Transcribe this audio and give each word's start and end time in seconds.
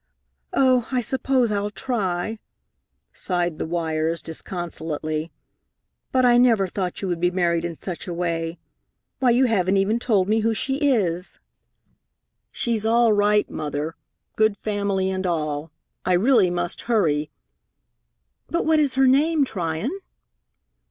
"Oh, 0.51 0.87
I 0.91 0.99
suppose 0.99 1.51
I'll 1.51 1.69
try," 1.69 2.39
sighed 3.13 3.59
the 3.59 3.67
wires 3.67 4.23
disconsolately; 4.23 5.31
"but 6.11 6.25
I 6.25 6.39
never 6.39 6.67
thought 6.67 7.03
you 7.03 7.07
would 7.07 7.19
be 7.19 7.29
married 7.29 7.63
in 7.63 7.75
such 7.75 8.07
a 8.07 8.13
way. 8.15 8.57
Why, 9.19 9.29
you 9.29 9.45
haven't 9.45 9.77
even 9.77 9.99
told 9.99 10.27
me 10.27 10.39
who 10.39 10.55
she 10.55 10.77
is." 10.77 11.39
"She's 12.51 12.83
all 12.83 13.13
right, 13.13 13.47
Mother 13.47 13.95
good 14.35 14.57
family 14.57 15.11
and 15.11 15.27
all. 15.27 15.71
I 16.03 16.13
really 16.13 16.49
must 16.49 16.81
hurry" 16.89 17.29
"But 18.49 18.65
what 18.65 18.79
is 18.79 18.95
her 18.95 19.05
name, 19.05 19.45
Tryon?" 19.45 19.91